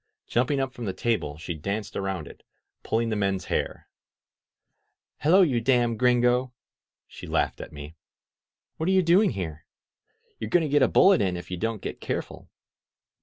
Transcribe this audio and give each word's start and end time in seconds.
Jumping 0.25 0.57
upi 0.57 0.71
from 0.73 0.85
the 0.85 0.93
table, 0.93 1.37
she 1.37 1.53
danced 1.53 1.95
around 1.95 2.25
it, 2.27 2.41
pulling 2.81 3.09
the 3.09 3.15
men's 3.15 3.45
hair. 3.53 3.87
^^Hello, 5.23 5.47
you 5.47 5.61
damned 5.61 5.99
Gringo," 5.99 6.51
she 7.07 7.27
laughed 7.27 7.61
at 7.61 7.71
me. 7.71 7.93
"What 8.77 8.89
are 8.89 8.93
you 8.93 9.03
doing 9.03 9.29
here? 9.33 9.63
You're 10.39 10.49
going 10.49 10.63
to 10.65 10.69
get 10.69 10.81
a 10.81 10.87
bullet 10.87 11.21
in 11.21 11.35
you 11.35 11.39
if 11.39 11.51
you 11.51 11.57
don't 11.57 11.83
get 11.83 12.01
careful 12.01 12.49